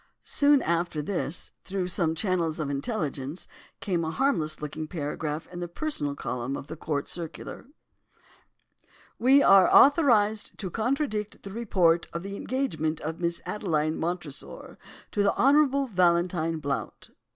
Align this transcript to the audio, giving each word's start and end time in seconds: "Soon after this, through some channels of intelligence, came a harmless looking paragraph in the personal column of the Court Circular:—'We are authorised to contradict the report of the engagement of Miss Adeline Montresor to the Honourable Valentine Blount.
"Soon 0.23 0.63
after 0.63 0.99
this, 1.03 1.51
through 1.63 1.87
some 1.87 2.15
channels 2.15 2.59
of 2.59 2.71
intelligence, 2.71 3.45
came 3.81 4.03
a 4.03 4.09
harmless 4.09 4.59
looking 4.59 4.87
paragraph 4.87 5.47
in 5.53 5.59
the 5.59 5.67
personal 5.67 6.15
column 6.15 6.57
of 6.57 6.65
the 6.65 6.75
Court 6.75 7.07
Circular:—'We 7.07 9.43
are 9.43 9.71
authorised 9.71 10.57
to 10.57 10.71
contradict 10.71 11.43
the 11.43 11.51
report 11.51 12.07
of 12.13 12.23
the 12.23 12.35
engagement 12.35 12.99
of 13.01 13.19
Miss 13.19 13.41
Adeline 13.45 13.95
Montresor 13.95 14.79
to 15.11 15.21
the 15.21 15.35
Honourable 15.35 15.85
Valentine 15.85 16.57
Blount. 16.57 17.11